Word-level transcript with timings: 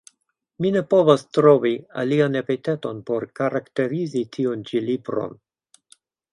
Mi 0.63 0.69
ne 0.75 0.79
povas 0.93 1.23
trovi 1.37 1.73
alian 2.05 2.39
epiteton 2.41 3.03
por 3.11 3.29
karakterizi 3.43 4.27
tiun 4.39 4.67
ĉi 4.73 4.85
libron. 4.91 5.41